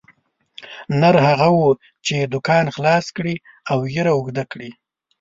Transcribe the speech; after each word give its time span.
نر 0.99 1.15
هغه 1.27 1.47
وو 1.55 1.69
چې 2.05 2.15
دوکان 2.33 2.65
خلاص 2.75 3.05
کړي 3.17 3.35
او 3.71 3.77
ږیره 3.93 4.11
اوږده 4.15 4.43
کړي. 4.51 4.71